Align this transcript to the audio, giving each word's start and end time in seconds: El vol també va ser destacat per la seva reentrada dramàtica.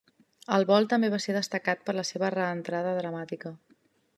El 0.55 0.63
vol 0.69 0.87
també 0.93 1.09
va 1.15 1.19
ser 1.25 1.35
destacat 1.35 1.85
per 1.89 1.95
la 1.99 2.07
seva 2.13 2.33
reentrada 2.37 2.95
dramàtica. 3.01 3.53